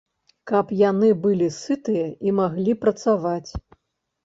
[0.51, 3.51] Каб яны былі сытыя і маглі працаваць.